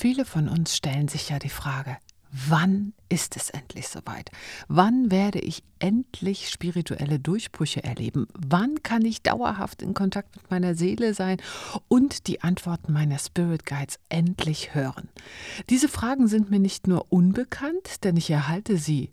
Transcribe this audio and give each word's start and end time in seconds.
Viele 0.00 0.24
von 0.24 0.48
uns 0.48 0.76
stellen 0.76 1.08
sich 1.08 1.30
ja 1.30 1.40
die 1.40 1.48
Frage, 1.48 1.96
wann 2.30 2.92
ist 3.08 3.34
es 3.34 3.50
endlich 3.50 3.88
soweit? 3.88 4.30
Wann 4.68 5.10
werde 5.10 5.40
ich 5.40 5.64
endlich 5.80 6.50
spirituelle 6.50 7.18
Durchbrüche 7.18 7.82
erleben? 7.82 8.28
Wann 8.32 8.80
kann 8.84 9.04
ich 9.04 9.22
dauerhaft 9.22 9.82
in 9.82 9.94
Kontakt 9.94 10.36
mit 10.36 10.48
meiner 10.52 10.76
Seele 10.76 11.14
sein 11.14 11.38
und 11.88 12.28
die 12.28 12.42
Antworten 12.42 12.92
meiner 12.92 13.18
Spirit 13.18 13.66
Guides 13.66 13.98
endlich 14.08 14.72
hören? 14.72 15.08
Diese 15.68 15.88
Fragen 15.88 16.28
sind 16.28 16.48
mir 16.48 16.60
nicht 16.60 16.86
nur 16.86 17.06
unbekannt, 17.10 18.04
denn 18.04 18.16
ich 18.16 18.30
erhalte 18.30 18.76
sie 18.78 19.10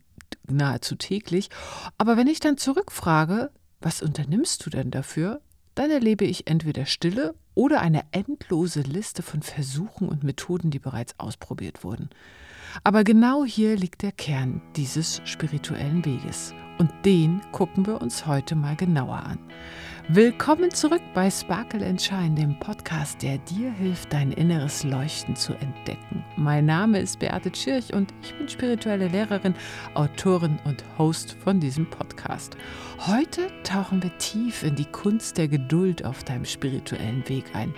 nahezu 0.47 0.93
täglich, 0.93 1.49
aber 1.97 2.15
wenn 2.15 2.27
ich 2.27 2.41
dann 2.41 2.59
zurückfrage, 2.59 3.49
was 3.81 4.03
unternimmst 4.03 4.63
du 4.63 4.69
denn 4.69 4.91
dafür? 4.91 5.41
Dann 5.75 5.91
erlebe 5.91 6.25
ich 6.25 6.47
entweder 6.47 6.85
Stille 6.85 7.35
oder 7.53 7.81
eine 7.81 8.03
endlose 8.11 8.81
Liste 8.81 9.21
von 9.21 9.41
Versuchen 9.41 10.07
und 10.07 10.23
Methoden, 10.23 10.71
die 10.71 10.79
bereits 10.79 11.19
ausprobiert 11.19 11.83
wurden. 11.83 12.09
Aber 12.83 13.03
genau 13.03 13.45
hier 13.45 13.75
liegt 13.75 14.01
der 14.01 14.11
Kern 14.11 14.61
dieses 14.75 15.21
spirituellen 15.25 16.03
Weges. 16.05 16.53
Und 16.77 16.91
den 17.05 17.41
gucken 17.53 17.85
wir 17.85 18.01
uns 18.01 18.25
heute 18.25 18.55
mal 18.55 18.75
genauer 18.75 19.23
an. 19.23 19.39
Willkommen 20.09 20.69
zurück 20.71 21.01
bei 21.13 21.31
Sparkle 21.31 21.83
and 21.83 21.99
Shine, 21.99 22.35
dem 22.35 22.59
Podcast, 22.59 23.23
der 23.23 23.37
dir 23.39 23.71
hilft, 23.71 24.13
dein 24.13 24.33
inneres 24.33 24.83
Leuchten 24.83 25.35
zu 25.35 25.53
entdecken. 25.53 26.23
Mein 26.35 26.65
Name 26.65 26.99
ist 26.99 27.17
Beate 27.17 27.51
Tschirch 27.51 27.93
und 27.93 28.13
ich 28.21 28.35
bin 28.35 28.47
spirituelle 28.47 29.07
Lehrerin, 29.07 29.55
Autorin 29.95 30.59
und 30.65 30.83
Host 30.97 31.37
von 31.43 31.59
diesem 31.59 31.89
Podcast. 31.89 32.55
Heute 33.07 33.47
tauchen 33.63 34.03
wir 34.03 34.15
tief 34.17 34.61
in 34.61 34.75
die 34.75 34.85
Kunst 34.85 35.37
der 35.37 35.47
Geduld 35.47 36.05
auf 36.05 36.23
deinem 36.23 36.45
spirituellen 36.45 37.27
Weg 37.27 37.45
ein. 37.55 37.73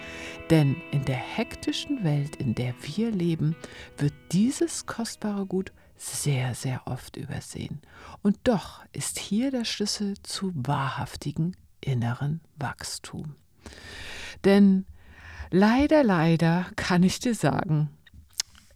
Denn 0.50 0.76
in 0.92 1.06
der 1.06 1.16
hektischen 1.16 2.04
Welt, 2.04 2.36
in 2.38 2.56
der 2.56 2.74
wir 2.82 3.12
leben, 3.12 3.56
wird 3.98 4.14
dieses 4.32 4.86
kostbare 4.86 5.46
Gut 5.46 5.72
sehr, 5.98 6.56
sehr 6.56 6.82
oft 6.86 7.18
übersehen. 7.18 7.82
Und 8.22 8.38
doch 8.44 8.84
ist 8.94 9.20
hier 9.20 9.52
der 9.52 9.66
Schlüssel 9.66 10.16
zu 10.24 10.52
wahrhaftigen 10.56 11.56
inneren 11.82 12.42
Wachstum. 12.56 13.36
Denn 14.44 14.86
leider, 15.50 16.04
leider 16.04 16.68
kann 16.76 17.04
ich 17.04 17.20
dir 17.20 17.36
sagen, 17.36 17.90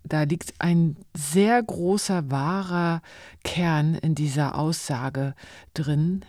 da 0.03 0.23
liegt 0.23 0.53
ein 0.59 0.97
sehr 1.15 1.61
großer, 1.61 2.31
wahrer 2.31 3.01
Kern 3.43 3.95
in 3.95 4.15
dieser 4.15 4.57
Aussage 4.57 5.35
drin. 5.73 6.25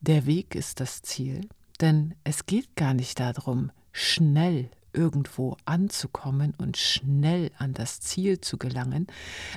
Der 0.00 0.26
Weg 0.26 0.54
ist 0.54 0.80
das 0.80 1.02
Ziel, 1.02 1.48
denn 1.80 2.14
es 2.24 2.46
geht 2.46 2.76
gar 2.76 2.94
nicht 2.94 3.18
darum, 3.18 3.72
schnell 3.92 4.70
irgendwo 4.96 5.56
anzukommen 5.64 6.54
und 6.58 6.76
schnell 6.76 7.50
an 7.58 7.74
das 7.74 8.00
Ziel 8.00 8.40
zu 8.40 8.58
gelangen. 8.58 9.06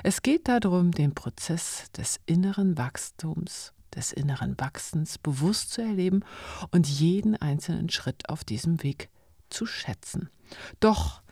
Es 0.04 0.22
geht 0.22 0.48
darum, 0.48 0.92
den 0.92 1.14
Prozess 1.14 1.90
des 1.92 2.20
inneren 2.26 2.78
Wachstums 2.78 3.72
des 3.94 4.12
inneren 4.12 4.54
Wachsens 4.58 5.18
bewusst 5.18 5.72
zu 5.72 5.82
erleben 5.82 6.24
und 6.70 6.86
jeden 6.86 7.34
einzelnen 7.36 7.90
Schritt 7.90 8.28
auf 8.28 8.44
diesem 8.44 8.82
Weg 8.82 9.08
zu 9.48 9.66
schätzen. 9.66 10.30
Doch 10.78 11.22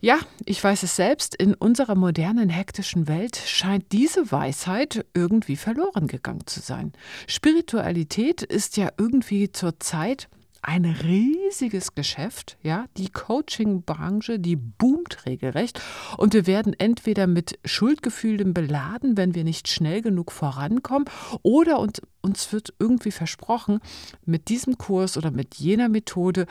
ja, 0.00 0.18
ich 0.44 0.62
weiß 0.62 0.82
es 0.82 0.96
selbst, 0.96 1.36
in 1.36 1.54
unserer 1.54 1.94
modernen, 1.94 2.48
hektischen 2.48 3.06
Welt 3.06 3.36
scheint 3.36 3.92
diese 3.92 4.32
Weisheit 4.32 5.06
irgendwie 5.14 5.54
verloren 5.54 6.08
gegangen 6.08 6.44
zu 6.46 6.58
sein. 6.58 6.92
Spiritualität 7.28 8.42
ist 8.42 8.76
ja 8.76 8.90
irgendwie 8.98 9.52
zur 9.52 9.78
Zeit 9.78 10.28
ein 10.62 10.84
riesiges 10.84 11.94
Geschäft, 11.96 12.56
ja, 12.62 12.86
die 12.96 13.10
Coaching-Branche, 13.10 14.38
die 14.38 14.54
boomt 14.54 15.26
regelrecht 15.26 15.82
und 16.16 16.34
wir 16.34 16.46
werden 16.46 16.72
entweder 16.78 17.26
mit 17.26 17.58
Schuldgefühlen 17.64 18.54
beladen, 18.54 19.16
wenn 19.16 19.34
wir 19.34 19.42
nicht 19.42 19.68
schnell 19.68 20.02
genug 20.02 20.30
vorankommen, 20.30 21.08
oder 21.42 21.80
uns, 21.80 22.00
uns 22.20 22.52
wird 22.52 22.72
irgendwie 22.78 23.10
versprochen, 23.10 23.80
mit 24.24 24.48
diesem 24.48 24.78
Kurs 24.78 25.16
oder 25.16 25.32
mit 25.32 25.56
jener 25.56 25.88
Methode 25.88 26.46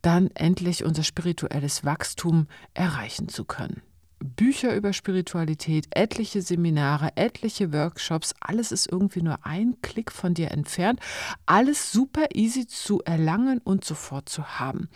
dann 0.00 0.30
endlich 0.34 0.84
unser 0.84 1.02
spirituelles 1.02 1.84
Wachstum 1.84 2.46
erreichen 2.72 3.28
zu 3.28 3.44
können. 3.44 3.82
Bücher 4.18 4.74
über 4.74 4.92
Spiritualität, 4.92 5.88
etliche 5.90 6.40
Seminare, 6.40 7.10
etliche 7.16 7.72
Workshops, 7.72 8.34
alles 8.40 8.72
ist 8.72 8.90
irgendwie 8.90 9.22
nur 9.22 9.44
ein 9.44 9.76
Klick 9.82 10.10
von 10.10 10.32
dir 10.32 10.50
entfernt. 10.52 11.00
Alles 11.44 11.92
super 11.92 12.28
easy 12.34 12.66
zu 12.66 13.02
erlangen 13.02 13.58
und 13.58 13.84
sofort 13.84 14.28
zu 14.28 14.58
haben. 14.58 14.88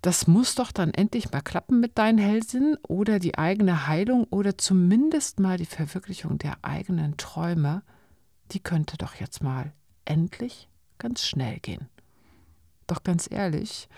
Das 0.00 0.26
muss 0.28 0.54
doch 0.54 0.70
dann 0.70 0.94
endlich 0.94 1.32
mal 1.32 1.40
klappen 1.40 1.80
mit 1.80 1.98
deinen 1.98 2.18
Hellsinn 2.18 2.76
oder 2.86 3.18
die 3.18 3.36
eigene 3.36 3.88
Heilung 3.88 4.24
oder 4.30 4.56
zumindest 4.56 5.40
mal 5.40 5.58
die 5.58 5.66
Verwirklichung 5.66 6.38
der 6.38 6.56
eigenen 6.62 7.16
Träume. 7.16 7.82
Die 8.52 8.60
könnte 8.60 8.96
doch 8.96 9.16
jetzt 9.16 9.42
mal 9.42 9.72
endlich 10.04 10.68
ganz 10.98 11.24
schnell 11.24 11.58
gehen. 11.58 11.88
Doch 12.86 13.02
ganz 13.02 13.28
ehrlich, 13.30 13.88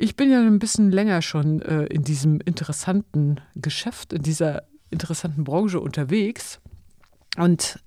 ich 0.00 0.16
bin 0.16 0.30
ja 0.30 0.40
ein 0.40 0.58
bisschen 0.58 0.90
länger 0.90 1.20
schon 1.20 1.60
äh, 1.60 1.84
in 1.84 2.04
diesem 2.04 2.40
interessanten 2.40 3.40
Geschäft, 3.54 4.14
in 4.14 4.22
dieser 4.22 4.62
interessanten 4.88 5.44
Branche 5.44 5.78
unterwegs. 5.78 6.58
Und 7.36 7.78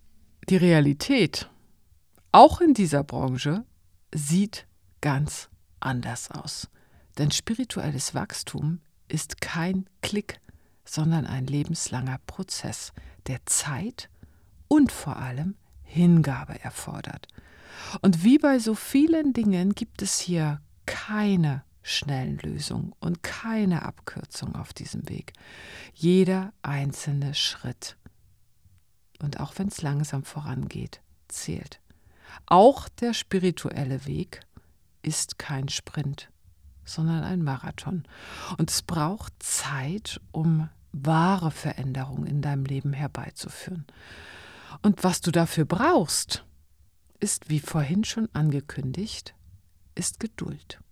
die 0.47 0.57
Realität, 0.57 1.49
auch 2.31 2.61
in 2.61 2.75
dieser 2.75 3.03
Branche, 3.03 3.65
sieht 4.13 4.67
ganz 5.01 5.49
anders 5.79 6.29
aus. 6.29 6.69
Denn 7.17 7.31
spirituelles 7.31 8.13
Wachstum 8.13 8.79
ist 9.07 9.41
kein 9.41 9.87
Klick, 10.01 10.39
sondern 10.85 11.25
ein 11.25 11.47
lebenslanger 11.47 12.19
Prozess, 12.27 12.93
der 13.25 13.39
Zeit 13.47 14.09
und 14.67 14.91
vor 14.91 15.17
allem 15.17 15.55
Hingabe 15.81 16.63
erfordert. 16.63 17.27
Und 18.01 18.23
wie 18.23 18.37
bei 18.37 18.59
so 18.59 18.75
vielen 18.75 19.33
Dingen 19.33 19.73
gibt 19.73 20.03
es 20.03 20.19
hier 20.19 20.61
keine 20.85 21.63
schnellen 21.83 22.37
Lösung 22.39 22.95
und 22.99 23.21
keine 23.21 23.83
Abkürzung 23.83 24.55
auf 24.55 24.73
diesem 24.73 25.07
Weg. 25.09 25.33
Jeder 25.93 26.53
einzelne 26.61 27.35
Schritt, 27.35 27.97
und 29.21 29.39
auch 29.39 29.53
wenn 29.57 29.67
es 29.67 29.81
langsam 29.81 30.23
vorangeht, 30.23 31.01
zählt. 31.27 31.79
Auch 32.45 32.89
der 32.89 33.13
spirituelle 33.13 34.05
Weg 34.05 34.41
ist 35.01 35.37
kein 35.37 35.69
Sprint, 35.69 36.29
sondern 36.85 37.23
ein 37.23 37.43
Marathon. 37.43 38.03
Und 38.57 38.71
es 38.71 38.81
braucht 38.81 39.33
Zeit, 39.39 40.19
um 40.31 40.69
wahre 40.91 41.51
Veränderungen 41.51 42.25
in 42.25 42.41
deinem 42.41 42.65
Leben 42.65 42.93
herbeizuführen. 42.93 43.85
Und 44.81 45.03
was 45.03 45.21
du 45.21 45.31
dafür 45.31 45.65
brauchst, 45.65 46.45
ist, 47.19 47.49
wie 47.49 47.59
vorhin 47.59 48.03
schon 48.03 48.29
angekündigt, 48.33 49.33
ist 49.95 50.19
Geduld. 50.19 50.82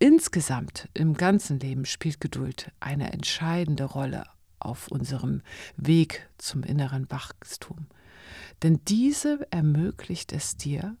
Insgesamt 0.00 0.88
im 0.94 1.14
ganzen 1.14 1.58
Leben 1.58 1.84
spielt 1.84 2.20
Geduld 2.20 2.70
eine 2.78 3.12
entscheidende 3.12 3.84
Rolle 3.84 4.24
auf 4.60 4.88
unserem 4.88 5.42
Weg 5.76 6.28
zum 6.38 6.62
inneren 6.62 7.10
Wachstum. 7.10 7.86
Denn 8.62 8.80
diese 8.86 9.46
ermöglicht 9.50 10.32
es 10.32 10.56
dir, 10.56 10.96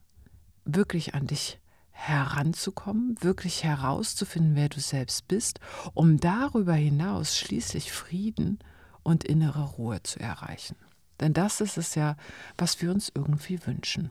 wirklich 0.64 1.14
an 1.14 1.26
dich 1.26 1.60
heranzukommen, 1.90 3.16
wirklich 3.20 3.64
herauszufinden, 3.64 4.54
wer 4.54 4.68
du 4.68 4.80
selbst 4.80 5.28
bist, 5.28 5.60
um 5.94 6.18
darüber 6.18 6.74
hinaus 6.74 7.36
schließlich 7.36 7.92
Frieden 7.92 8.58
und 9.02 9.24
innere 9.24 9.62
Ruhe 9.62 10.02
zu 10.02 10.20
erreichen. 10.20 10.76
Denn 11.20 11.32
das 11.32 11.60
ist 11.60 11.78
es 11.78 11.94
ja, 11.94 12.16
was 12.56 12.80
wir 12.82 12.90
uns 12.90 13.10
irgendwie 13.14 13.64
wünschen. 13.66 14.10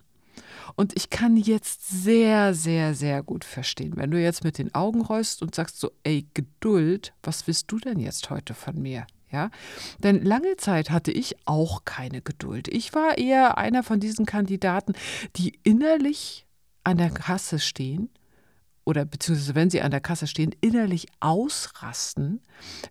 Und 0.75 0.96
ich 0.96 1.09
kann 1.09 1.38
jetzt 1.38 1.88
sehr, 1.88 2.53
sehr, 2.53 2.94
sehr 2.94 3.24
gut 3.24 3.44
verstehen, 3.44 3.94
wenn 3.96 4.12
du 4.12 4.22
jetzt 4.22 4.44
mit 4.44 4.58
den 4.58 4.74
Augen 4.75 5.02
rollst 5.02 5.42
und 5.42 5.56
sagst 5.56 5.80
so, 5.80 5.92
ey, 6.03 6.28
Geduld, 6.34 7.14
was 7.23 7.47
willst 7.47 7.72
du 7.72 7.79
denn 7.79 8.00
jetzt 8.00 8.29
heute 8.29 8.53
von 8.53 8.82
mir? 8.82 9.08
Ja, 9.29 9.50
denn 10.00 10.23
lange 10.23 10.56
Zeit 10.56 10.90
hatte 10.90 11.11
ich 11.11 11.35
auch 11.46 11.84
keine 11.84 12.22
Geduld. 12.22 12.70
Ich 12.70 12.94
war 12.94 13.17
eher 13.17 13.58
einer 13.58 13.84
von 13.84 14.00
diesen 14.00 14.26
Kandidaten, 14.26 14.94
die 15.35 15.59
innerlich 15.64 16.46
an 16.85 16.97
der 16.97 17.09
Kasse 17.09 17.59
stehen 17.59 18.09
oder 18.87 19.03
beziehungsweise 19.03 19.53
wenn 19.53 19.69
sie 19.69 19.81
an 19.81 19.91
der 19.91 19.99
Kasse 19.99 20.28
stehen, 20.28 20.55
innerlich 20.61 21.07
ausrasten, 21.19 22.39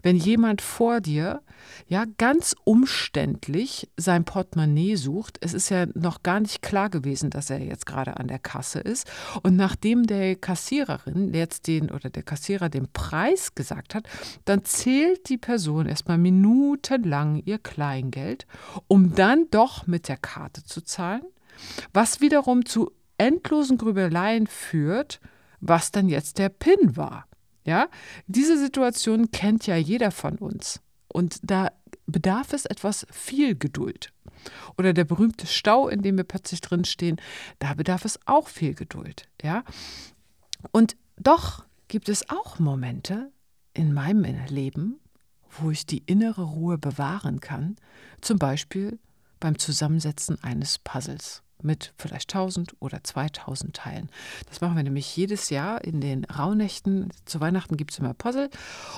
wenn 0.03 0.15
jemand 0.15 0.61
vor 0.61 1.01
dir 1.01 1.41
ja 1.89 2.05
ganz 2.19 2.55
umständlich 2.65 3.89
sein 3.97 4.27
Portemonnaie 4.27 4.97
sucht. 4.97 5.39
Es 5.41 5.55
ist 5.55 5.71
ja 5.71 5.87
noch 5.95 6.23
gar 6.23 6.41
nicht 6.41 6.61
klar 6.61 6.91
gewesen, 6.91 7.31
dass 7.31 7.49
er 7.49 7.63
jetzt 7.63 7.87
gerade 7.87 8.19
an 8.19 8.29
der 8.29 8.39
Kasse 8.39 8.81
ist. 8.81 9.11
Und 9.43 9.57
nachdem 9.57 10.07
der 10.07 10.37
Kassiererin 10.37 11.33
jetzt 11.33 11.67
den 11.67 11.91
oder 11.91 12.11
der 12.11 12.23
Kassierer 12.23 12.69
den 12.69 12.93
Preis 12.93 13.55
gesagt 13.55 13.95
hat, 13.95 14.07
dann 14.45 14.67
zählt 14.67 15.31
die 15.31 15.39
Person 15.39 15.87
erstmal 15.87 16.19
minutenlang 16.19 17.41
ihr 17.47 17.59
Kleingeld, 17.59 18.47
um 18.87 19.15
dann 19.15 19.47
doch 19.51 19.87
mit 19.87 20.09
der 20.09 20.19
Karte 20.19 20.63
zu 20.63 20.83
zahlen, 20.83 21.23
was 21.95 22.21
wiederum 22.21 22.67
zu 22.67 22.93
endlosen 23.17 23.79
Grübeleien 23.79 24.47
führt, 24.47 25.21
was 25.69 25.93
dann 25.93 26.09
jetzt 26.09 26.39
der 26.39 26.49
PIN 26.49 26.97
war. 26.97 27.27
Ja, 27.65 27.89
diese 28.27 28.59
Situation 28.59 29.31
kennt 29.33 29.67
ja 29.67 29.77
jeder 29.77 30.13
von 30.13 30.39
uns. 30.39 30.81
Und 31.09 31.41
da 31.43 31.73
bedarf 32.07 32.53
es 32.53 32.65
etwas 32.65 33.07
viel 33.11 33.57
Geduld. 33.57 34.13
Oder 34.79 34.93
der 34.93 35.05
berühmte 35.05 35.47
Stau, 35.47 35.89
in 35.89 36.03
dem 36.03 36.17
wir 36.17 36.25
plötzlich 36.25 36.61
drinstehen, 36.61 37.21
da 37.59 37.75
bedarf 37.75 38.05
es 38.05 38.21
auch 38.27 38.49
viel 38.49 38.75
Geduld. 38.75 39.29
Ja? 39.43 39.65
Und 40.71 40.97
doch 41.19 41.65
gibt 41.89 42.09
es 42.09 42.29
auch 42.31 42.59
Momente 42.61 43.33
in 43.75 43.93
meinem 43.93 44.25
Leben, 44.47 45.01
wo 45.59 45.71
ich 45.71 45.87
die 45.87 46.03
innere 46.07 46.43
Ruhe 46.43 46.79
bewahren 46.79 47.41
kann, 47.41 47.77
zum 48.21 48.39
Beispiel 48.39 48.99
beim 49.41 49.59
Zusammensetzen 49.59 50.43
eines 50.43 50.79
Puzzles 50.79 51.43
mit 51.63 51.95
vielleicht 51.99 52.35
1000 52.35 52.77
oder 52.81 53.03
2000 53.03 53.77
Teilen. 53.77 54.11
Das 54.49 54.61
machen 54.61 54.77
wir 54.77 54.83
nämlich 54.83 55.17
jedes 55.17 55.51
Jahr 55.51 55.85
in 55.85 56.01
den 56.01 56.25
Rauhnächten. 56.25 57.11
Zu 57.25 57.41
Weihnachten 57.41 57.77
gibt 57.77 57.93
es 57.93 57.99
immer 57.99 58.15
Puzzle 58.15 58.51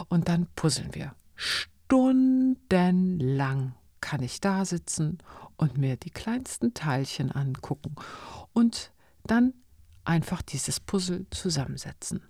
und 0.08 0.28
dann 0.28 0.46
puzzeln 0.56 0.94
wir. 0.94 1.14
Stundenlang 1.34 3.74
kann 4.00 4.22
ich 4.22 4.40
da 4.40 4.64
sitzen 4.64 5.18
und 5.56 5.78
mir 5.78 5.96
die 5.96 6.10
kleinsten 6.10 6.74
Teilchen 6.74 7.32
angucken 7.32 7.94
und 8.52 8.92
dann 9.24 9.54
einfach 10.04 10.42
dieses 10.42 10.80
Puzzle 10.80 11.26
zusammensetzen. 11.30 12.22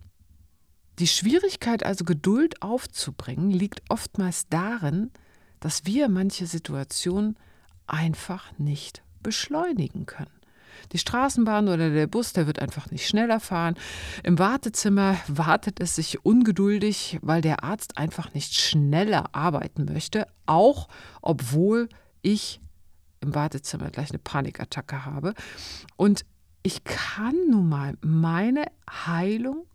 Die 0.99 1.07
Schwierigkeit 1.07 1.85
also 1.85 2.05
Geduld 2.05 2.61
aufzubringen 2.61 3.51
liegt 3.51 3.83
oftmals 3.89 4.49
darin, 4.49 5.13
dass 5.61 5.87
wir 5.87 6.09
manche 6.09 6.47
Situationen 6.47 7.39
einfach 7.87 8.59
nicht 8.59 9.03
beschleunigen 9.23 10.07
können. 10.07 10.31
Die 10.93 10.99
Straßenbahn 10.99 11.69
oder 11.69 11.91
der 11.91 12.07
Bus, 12.07 12.33
der 12.33 12.47
wird 12.47 12.61
einfach 12.61 12.91
nicht 12.91 13.07
schneller 13.07 13.41
fahren. 13.41 13.75
Im 14.23 14.39
Wartezimmer 14.39 15.17
wartet 15.27 15.81
es 15.81 15.97
sich 15.97 16.25
ungeduldig, 16.25 17.19
weil 17.21 17.41
der 17.41 17.65
Arzt 17.65 17.99
einfach 17.99 18.33
nicht 18.33 18.55
schneller 18.55 19.35
arbeiten 19.35 19.85
möchte, 19.85 20.27
auch 20.47 20.89
obwohl 21.21 21.89
ich 22.23 22.61
im 23.21 23.35
Wartezimmer 23.35 23.91
gleich 23.91 24.11
eine 24.11 24.19
Panikattacke 24.19 25.05
habe. 25.05 25.35
Und 25.97 26.25
ich 26.63 26.85
kann 26.85 27.35
nun 27.51 27.69
mal 27.69 27.95
meine 28.01 28.67
Heilung 28.91 29.67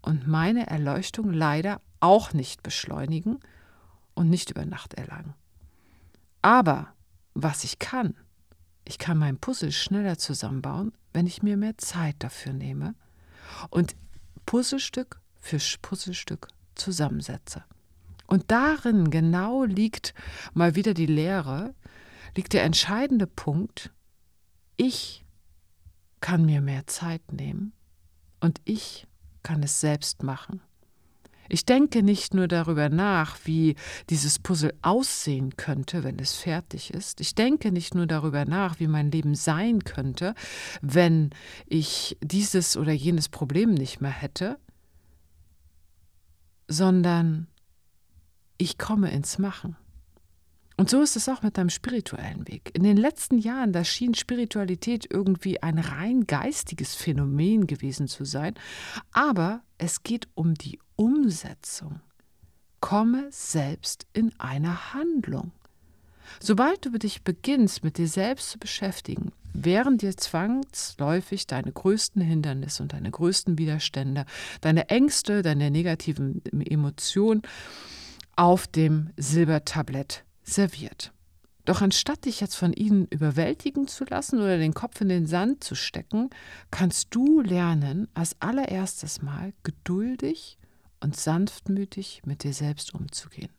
und 0.00 0.26
meine 0.26 0.66
Erleuchtung 0.66 1.32
leider 1.32 1.80
auch 2.00 2.32
nicht 2.32 2.62
beschleunigen 2.62 3.38
und 4.14 4.28
nicht 4.28 4.50
über 4.50 4.64
Nacht 4.64 4.94
erlangen. 4.94 5.34
Aber 6.42 6.88
was 7.34 7.64
ich 7.64 7.78
kann, 7.78 8.14
ich 8.92 8.98
kann 8.98 9.16
mein 9.16 9.38
Puzzle 9.38 9.72
schneller 9.72 10.18
zusammenbauen, 10.18 10.92
wenn 11.14 11.26
ich 11.26 11.42
mir 11.42 11.56
mehr 11.56 11.78
Zeit 11.78 12.16
dafür 12.18 12.52
nehme 12.52 12.94
und 13.70 13.96
Puzzlestück 14.44 15.18
für 15.40 15.58
Puzzlestück 15.80 16.48
zusammensetze. 16.74 17.64
Und 18.26 18.50
darin 18.50 19.10
genau 19.10 19.64
liegt 19.64 20.12
mal 20.52 20.74
wieder 20.74 20.92
die 20.92 21.06
Lehre, 21.06 21.74
liegt 22.36 22.52
der 22.52 22.64
entscheidende 22.64 23.26
Punkt, 23.26 23.90
ich 24.76 25.24
kann 26.20 26.44
mir 26.44 26.60
mehr 26.60 26.86
Zeit 26.86 27.32
nehmen 27.32 27.72
und 28.40 28.60
ich 28.66 29.06
kann 29.42 29.62
es 29.62 29.80
selbst 29.80 30.22
machen. 30.22 30.60
Ich 31.48 31.66
denke 31.66 32.02
nicht 32.02 32.34
nur 32.34 32.48
darüber 32.48 32.88
nach, 32.88 33.36
wie 33.44 33.76
dieses 34.10 34.38
Puzzle 34.38 34.74
aussehen 34.82 35.56
könnte, 35.56 36.04
wenn 36.04 36.18
es 36.18 36.34
fertig 36.34 36.92
ist. 36.92 37.20
Ich 37.20 37.34
denke 37.34 37.72
nicht 37.72 37.94
nur 37.94 38.06
darüber 38.06 38.44
nach, 38.44 38.80
wie 38.80 38.86
mein 38.86 39.10
Leben 39.10 39.34
sein 39.34 39.84
könnte, 39.84 40.34
wenn 40.80 41.30
ich 41.66 42.16
dieses 42.22 42.76
oder 42.76 42.92
jenes 42.92 43.28
Problem 43.28 43.74
nicht 43.74 44.00
mehr 44.00 44.10
hätte, 44.10 44.58
sondern 46.68 47.48
ich 48.56 48.78
komme 48.78 49.10
ins 49.10 49.38
Machen. 49.38 49.76
Und 50.76 50.90
so 50.90 51.02
ist 51.02 51.16
es 51.16 51.28
auch 51.28 51.42
mit 51.42 51.58
deinem 51.58 51.70
spirituellen 51.70 52.48
Weg. 52.48 52.70
In 52.74 52.82
den 52.82 52.96
letzten 52.96 53.38
Jahren, 53.38 53.72
da 53.72 53.84
schien 53.84 54.14
Spiritualität 54.14 55.06
irgendwie 55.10 55.62
ein 55.62 55.78
rein 55.78 56.26
geistiges 56.26 56.94
Phänomen 56.94 57.66
gewesen 57.66 58.08
zu 58.08 58.24
sein, 58.24 58.54
aber 59.12 59.62
es 59.78 60.02
geht 60.02 60.28
um 60.34 60.54
die 60.54 60.78
Umsetzung. 60.96 62.00
Komme 62.80 63.28
selbst 63.30 64.06
in 64.12 64.32
eine 64.38 64.94
Handlung. 64.94 65.52
Sobald 66.40 66.84
du 66.84 66.90
dich 66.98 67.22
beginnst, 67.22 67.84
mit 67.84 67.98
dir 67.98 68.08
selbst 68.08 68.50
zu 68.50 68.58
beschäftigen, 68.58 69.32
wären 69.52 69.98
dir 69.98 70.16
zwangsläufig 70.16 71.46
deine 71.46 71.72
größten 71.72 72.22
Hindernisse 72.22 72.82
und 72.82 72.92
deine 72.92 73.10
größten 73.10 73.58
Widerstände, 73.58 74.24
deine 74.60 74.88
Ängste, 74.88 75.42
deine 75.42 75.70
negativen 75.70 76.42
Emotionen 76.64 77.42
auf 78.34 78.66
dem 78.66 79.10
Silbertablett 79.16 80.24
serviert. 80.42 81.12
Doch 81.64 81.80
anstatt 81.80 82.24
dich 82.24 82.40
jetzt 82.40 82.56
von 82.56 82.72
ihnen 82.72 83.06
überwältigen 83.06 83.86
zu 83.86 84.04
lassen 84.04 84.40
oder 84.40 84.58
den 84.58 84.74
Kopf 84.74 85.00
in 85.00 85.08
den 85.08 85.26
Sand 85.26 85.62
zu 85.62 85.76
stecken, 85.76 86.30
kannst 86.70 87.14
du 87.14 87.40
lernen, 87.40 88.08
als 88.14 88.34
allererstes 88.40 89.22
Mal 89.22 89.52
geduldig 89.62 90.58
und 91.00 91.16
sanftmütig 91.16 92.22
mit 92.26 92.42
dir 92.42 92.52
selbst 92.52 92.94
umzugehen. 92.94 93.50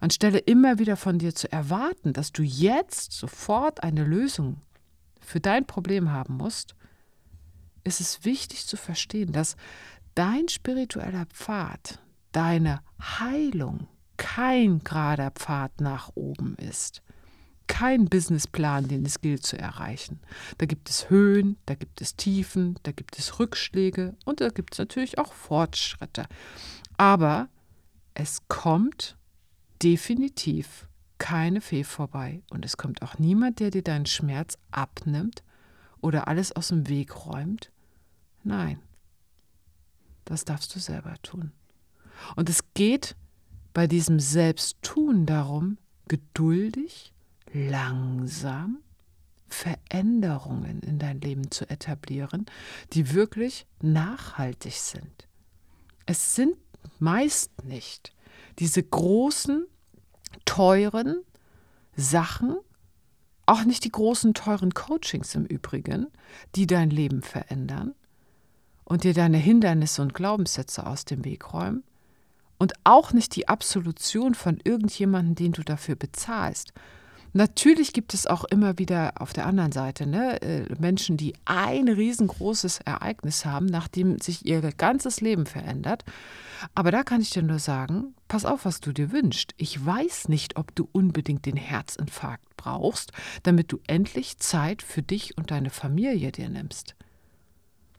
Anstelle 0.00 0.38
immer 0.38 0.78
wieder 0.78 0.96
von 0.96 1.18
dir 1.18 1.34
zu 1.34 1.50
erwarten, 1.52 2.12
dass 2.12 2.32
du 2.32 2.42
jetzt 2.42 3.12
sofort 3.12 3.82
eine 3.82 4.04
Lösung 4.04 4.62
für 5.20 5.40
dein 5.40 5.66
Problem 5.66 6.10
haben 6.10 6.36
musst, 6.36 6.74
ist 7.84 8.00
es 8.00 8.24
wichtig 8.24 8.66
zu 8.66 8.76
verstehen, 8.76 9.32
dass 9.32 9.56
dein 10.14 10.48
spiritueller 10.48 11.26
Pfad, 11.26 12.00
deine 12.32 12.80
Heilung 13.00 13.88
kein 14.16 14.80
gerader 14.80 15.30
Pfad 15.30 15.80
nach 15.80 16.10
oben 16.14 16.56
ist. 16.56 17.02
Kein 17.66 18.06
Businessplan, 18.06 18.86
den 18.86 19.04
es 19.04 19.20
gilt 19.20 19.44
zu 19.44 19.58
erreichen. 19.58 20.20
Da 20.58 20.66
gibt 20.66 20.88
es 20.88 21.10
Höhen, 21.10 21.56
da 21.66 21.74
gibt 21.74 22.00
es 22.00 22.14
Tiefen, 22.14 22.78
da 22.84 22.92
gibt 22.92 23.18
es 23.18 23.38
Rückschläge 23.40 24.14
und 24.24 24.40
da 24.40 24.50
gibt 24.50 24.74
es 24.74 24.78
natürlich 24.78 25.18
auch 25.18 25.32
Fortschritte. 25.32 26.26
Aber 26.96 27.48
es 28.14 28.46
kommt 28.48 29.16
definitiv 29.82 30.88
keine 31.18 31.60
Fee 31.60 31.84
vorbei 31.84 32.42
und 32.50 32.64
es 32.64 32.76
kommt 32.76 33.02
auch 33.02 33.18
niemand, 33.18 33.60
der 33.60 33.70
dir 33.70 33.82
deinen 33.82 34.06
Schmerz 34.06 34.56
abnimmt 34.70 35.42
oder 36.00 36.28
alles 36.28 36.52
aus 36.52 36.68
dem 36.68 36.88
Weg 36.88 37.26
räumt. 37.26 37.72
Nein, 38.44 38.80
das 40.24 40.44
darfst 40.44 40.74
du 40.74 40.78
selber 40.78 41.14
tun. 41.22 41.52
Und 42.36 42.48
es 42.48 42.62
geht 42.74 43.16
bei 43.76 43.86
diesem 43.86 44.20
Selbsttun 44.20 45.26
darum, 45.26 45.76
geduldig, 46.08 47.12
langsam 47.52 48.78
Veränderungen 49.48 50.80
in 50.80 50.98
dein 50.98 51.20
Leben 51.20 51.50
zu 51.50 51.68
etablieren, 51.68 52.46
die 52.94 53.12
wirklich 53.12 53.66
nachhaltig 53.82 54.72
sind. 54.76 55.28
Es 56.06 56.34
sind 56.34 56.56
meist 57.00 57.64
nicht 57.64 58.14
diese 58.60 58.82
großen, 58.82 59.66
teuren 60.46 61.22
Sachen, 61.94 62.56
auch 63.44 63.64
nicht 63.64 63.84
die 63.84 63.92
großen, 63.92 64.32
teuren 64.32 64.72
Coachings 64.72 65.34
im 65.34 65.44
Übrigen, 65.44 66.06
die 66.54 66.66
dein 66.66 66.88
Leben 66.88 67.20
verändern 67.20 67.94
und 68.84 69.04
dir 69.04 69.12
deine 69.12 69.36
Hindernisse 69.36 70.00
und 70.00 70.14
Glaubenssätze 70.14 70.86
aus 70.86 71.04
dem 71.04 71.26
Weg 71.26 71.52
räumen, 71.52 71.84
und 72.58 72.72
auch 72.84 73.12
nicht 73.12 73.36
die 73.36 73.48
Absolution 73.48 74.34
von 74.34 74.58
irgendjemandem, 74.62 75.34
den 75.34 75.52
du 75.52 75.62
dafür 75.62 75.96
bezahlst. 75.96 76.72
Natürlich 77.36 77.92
gibt 77.92 78.14
es 78.14 78.26
auch 78.26 78.44
immer 78.44 78.78
wieder 78.78 79.20
auf 79.20 79.34
der 79.34 79.44
anderen 79.44 79.70
Seite 79.70 80.06
ne, 80.06 80.40
äh, 80.40 80.74
Menschen, 80.78 81.18
die 81.18 81.34
ein 81.44 81.86
riesengroßes 81.86 82.80
Ereignis 82.86 83.44
haben, 83.44 83.66
nachdem 83.66 84.18
sich 84.20 84.46
ihr 84.46 84.62
ganzes 84.72 85.20
Leben 85.20 85.44
verändert. 85.44 86.04
Aber 86.74 86.90
da 86.90 87.02
kann 87.02 87.20
ich 87.20 87.28
dir 87.28 87.42
nur 87.42 87.58
sagen, 87.58 88.14
pass 88.26 88.46
auf, 88.46 88.64
was 88.64 88.80
du 88.80 88.92
dir 88.92 89.12
wünschst. 89.12 89.52
Ich 89.58 89.84
weiß 89.84 90.28
nicht, 90.28 90.56
ob 90.56 90.74
du 90.74 90.88
unbedingt 90.92 91.44
den 91.44 91.58
Herzinfarkt 91.58 92.56
brauchst, 92.56 93.12
damit 93.42 93.70
du 93.70 93.80
endlich 93.86 94.38
Zeit 94.38 94.80
für 94.80 95.02
dich 95.02 95.36
und 95.36 95.50
deine 95.50 95.68
Familie 95.68 96.32
dir 96.32 96.48
nimmst. 96.48 96.94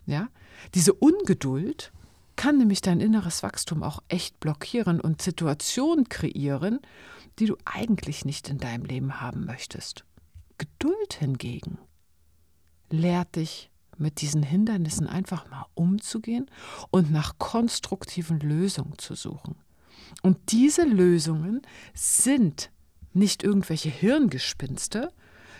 Ja, 0.07 0.29
diese 0.73 0.93
Ungeduld 0.93 1.91
kann 2.37 2.57
nämlich 2.57 2.79
dein 2.79 3.01
inneres 3.01 3.43
Wachstum 3.43 3.83
auch 3.83 4.01
echt 4.07 4.39
blockieren 4.39 5.01
und 5.01 5.21
Situationen 5.21 6.07
kreieren, 6.07 6.79
die 7.39 7.45
du 7.45 7.57
eigentlich 7.65 8.23
nicht 8.23 8.47
in 8.47 8.57
deinem 8.57 8.85
Leben 8.85 9.19
haben 9.19 9.45
möchtest. 9.45 10.05
Geduld 10.57 11.13
hingegen 11.13 11.77
lehrt 12.89 13.35
dich 13.35 13.69
mit 13.97 14.21
diesen 14.21 14.43
Hindernissen 14.43 15.07
einfach 15.07 15.49
mal 15.49 15.65
umzugehen 15.73 16.49
und 16.91 17.11
nach 17.11 17.37
konstruktiven 17.37 18.39
Lösungen 18.39 18.97
zu 18.97 19.15
suchen. 19.15 19.55
Und 20.21 20.51
diese 20.51 20.83
Lösungen 20.83 21.61
sind 21.93 22.71
nicht 23.13 23.43
irgendwelche 23.43 23.89
Hirngespinste, 23.89 25.11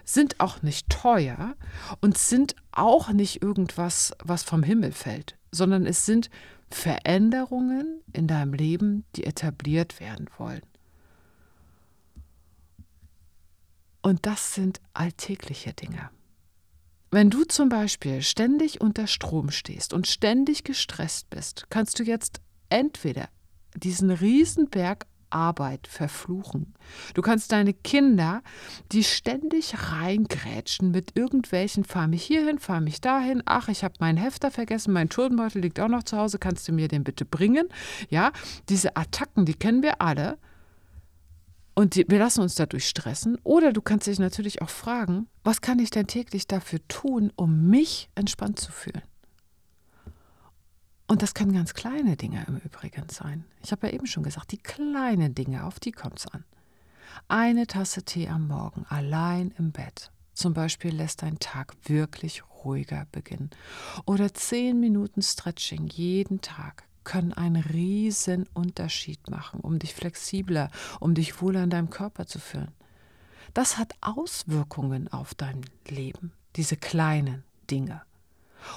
sind 0.06 0.40
auch 0.40 0.62
nicht 0.62 0.90
teuer 0.90 1.56
und 2.02 2.18
sind 2.18 2.56
auch 2.72 3.12
nicht 3.12 3.42
irgendwas, 3.42 4.14
was 4.24 4.44
vom 4.44 4.64
Himmel 4.64 4.94
fällt, 4.94 5.37
sondern 5.52 5.86
es 5.86 6.06
sind 6.06 6.30
Veränderungen 6.70 8.02
in 8.14 8.28
deinem 8.28 8.54
Leben, 8.54 9.06
die 9.16 9.24
etabliert 9.24 10.00
werden 10.00 10.30
wollen. 10.38 10.64
Und 14.02 14.26
das 14.26 14.54
sind 14.54 14.80
alltägliche 14.94 15.74
Dinge. 15.74 16.10
Wenn 17.10 17.30
du 17.30 17.46
zum 17.46 17.70
Beispiel 17.70 18.22
ständig 18.22 18.82
unter 18.82 19.08
Strom 19.08 19.50
stehst 19.50 19.94
und 19.94 20.08
ständig 20.08 20.64
gestresst 20.64 21.30
bist, 21.30 21.66
kannst 21.70 22.00
du 22.00 22.04
jetzt 22.04 22.42
entweder 22.70 23.30
diesen 23.76 24.12
Riesenberg 24.12 25.08
Arbeit 25.30 25.88
verfluchen. 25.88 26.74
Du 27.14 27.22
kannst 27.22 27.52
deine 27.52 27.74
Kinder, 27.74 28.42
die 28.92 29.04
ständig 29.04 29.76
reingrätschen 29.92 30.92
mit 30.92 31.18
irgendwelchen, 31.18 31.84
fahr 31.84 32.08
mich 32.08 32.24
hierhin, 32.24 32.60
fahr 32.60 32.82
mich 32.82 33.02
dahin, 33.02 33.44
ach, 33.46 33.68
ich 33.68 33.84
habe 33.84 33.96
meinen 34.00 34.18
Hefter 34.18 34.52
vergessen, 34.52 34.94
mein 34.94 35.10
Turnbeutel 35.10 35.62
liegt 35.62 35.80
auch 35.80 35.88
noch 35.88 36.04
zu 36.04 36.18
Hause, 36.18 36.40
kannst 36.40 36.68
du 36.68 36.72
mir 36.72 36.88
den 36.88 37.04
bitte 37.04 37.26
bringen? 37.26 37.68
Ja, 38.10 38.32
diese 38.70 38.96
Attacken, 38.96 39.46
die 39.46 39.54
kennen 39.54 39.84
wir 39.84 40.02
alle. 40.02 40.38
Und 41.76 41.94
die, 41.94 42.06
wir 42.08 42.18
lassen 42.18 42.42
uns 42.42 42.56
dadurch 42.56 42.88
stressen. 42.88 43.38
Oder 43.44 43.72
du 43.72 43.84
kannst 43.84 44.08
dich 44.08 44.18
natürlich 44.18 44.64
auch 44.64 44.70
fragen, 44.70 45.28
was 45.44 45.62
kann 45.62 45.78
ich 45.78 45.92
denn 45.92 46.08
täglich 46.08 46.48
dafür 46.48 46.80
tun, 46.88 47.32
um 47.36 47.68
mich 47.70 48.10
entspannt 48.16 48.60
zu 48.60 48.72
fühlen? 48.72 49.04
Und 51.08 51.22
das 51.22 51.34
können 51.34 51.54
ganz 51.54 51.74
kleine 51.74 52.18
Dinge 52.18 52.46
im 52.48 52.58
Übrigen 52.58 53.08
sein. 53.10 53.46
Ich 53.64 53.72
habe 53.72 53.88
ja 53.88 53.94
eben 53.94 54.08
schon 54.08 54.24
gesagt, 54.24 54.52
die 54.52 54.58
kleinen 54.58 55.34
Dinge, 55.34 55.64
auf 55.64 55.80
die 55.80 55.94
kommt 55.94 56.20
es 56.20 56.28
an. 56.28 56.44
Eine 57.30 57.66
Tasse 57.66 58.04
Tee 58.04 58.28
am 58.28 58.48
Morgen, 58.48 58.86
allein 58.90 59.54
im 59.58 59.72
Bett. 59.72 60.12
Zum 60.34 60.54
Beispiel 60.54 60.94
lässt 60.94 61.24
dein 61.24 61.40
Tag 61.40 61.76
wirklich 61.86 62.44
ruhiger 62.64 63.08
beginnen. 63.12 63.50
Oder 64.06 64.34
zehn 64.34 64.80
Minuten 64.80 65.22
Stretching 65.22 65.88
jeden 65.88 66.42
Tag 66.42 66.84
können 67.06 67.32
einen 67.32 67.64
riesen 67.64 68.46
Unterschied 68.54 69.30
machen, 69.30 69.62
um 69.62 69.80
dich 69.80 69.96
flexibler, 69.96 70.70
um 71.00 71.14
dich 71.14 71.42
wohler 71.42 71.64
in 71.64 71.70
deinem 71.70 71.90
Körper 71.90 72.28
zu 72.28 72.38
fühlen. 72.40 72.72
Das 73.54 73.78
hat 73.78 73.96
Auswirkungen 74.02 75.08
auf 75.08 75.34
dein 75.34 75.62
Leben, 75.88 76.34
diese 76.58 76.76
kleinen 76.76 77.46
Dinge. 77.72 78.02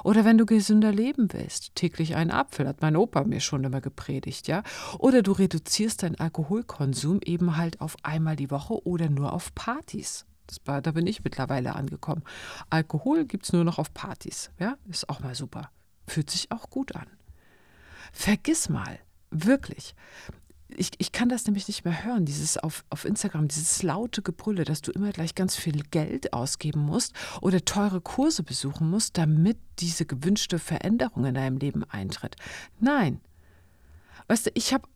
Oder 0.05 0.25
wenn 0.25 0.39
du 0.39 0.47
gesünder 0.47 0.93
leben 0.93 1.33
willst, 1.33 1.75
täglich 1.75 2.17
einen 2.17 2.31
Apfel, 2.31 2.67
hat 2.67 2.83
mein 2.83 2.97
Opa 2.97 3.25
mir 3.25 3.41
schon 3.41 3.65
immer 3.65 3.81
gepredigt, 3.81 4.49
ja. 4.49 4.63
Oder 4.99 5.23
du 5.23 5.33
reduzierst 5.33 6.03
deinen 6.03 6.19
Alkoholkonsum 6.19 7.21
eben 7.25 7.57
halt 7.57 7.81
auf 7.81 7.97
einmal 8.03 8.37
die 8.37 8.51
Woche 8.51 8.87
oder 8.87 9.09
nur 9.09 9.33
auf 9.33 9.55
Partys. 9.55 10.27
War, 10.65 10.83
da 10.83 10.91
bin 10.91 11.07
ich 11.07 11.23
mittlerweile 11.23 11.77
angekommen. 11.77 12.23
Alkohol 12.71 13.25
gibt 13.25 13.45
es 13.45 13.53
nur 13.53 13.65
noch 13.65 13.79
auf 13.79 13.95
Partys, 13.95 14.51
ja. 14.59 14.77
Ist 14.89 15.09
auch 15.09 15.21
mal 15.21 15.35
super. 15.35 15.71
Fühlt 16.07 16.31
sich 16.31 16.51
auch 16.51 16.71
gut 16.71 16.97
an. 16.97 17.07
Vergiss 18.13 18.69
mal, 18.69 18.99
wirklich, 19.31 19.95
ich, 20.77 20.91
ich 20.99 21.13
kann 21.13 21.29
das 21.29 21.47
nämlich 21.47 21.69
nicht 21.69 21.85
mehr 21.85 22.05
hören, 22.05 22.25
dieses 22.25 22.59
auf, 22.59 22.85
auf 22.91 23.05
Instagram, 23.05 23.49
dieses 23.49 23.83
laute 23.83 24.23
Gebrülle, 24.23 24.65
dass 24.65 24.83
du 24.83 24.93
immer 24.93 25.11
gleich 25.11 25.35
ganz 25.35 25.57
viel 25.57 25.83
Geld 25.91 26.33
ausgeben 26.33 26.81
musst 26.81 27.15
oder 27.41 27.65
teure 27.65 28.01
Kurse 28.01 28.43
besuchen 28.43 28.91
musst, 28.91 29.19
damit 29.19 29.59
diese 29.79 30.07
gewünschte 30.07 30.59
Veränderung 30.59 31.25
in 31.25 31.35
deinem 31.35 31.59
Leben 31.59 31.85
eintritt. 31.85 32.37
Nein. 32.79 33.21
Weißt 34.29 34.47
du, 34.47 34.51
ich 34.55 34.73
habe 34.73 34.89